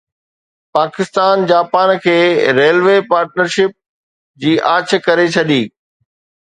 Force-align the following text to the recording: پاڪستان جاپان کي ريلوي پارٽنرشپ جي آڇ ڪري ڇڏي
پاڪستان 0.77 1.35
جاپان 1.51 1.89
کي 2.05 2.17
ريلوي 2.59 2.97
پارٽنرشپ 3.13 3.79
جي 4.43 4.59
آڇ 4.75 4.99
ڪري 5.09 5.33
ڇڏي 5.39 5.63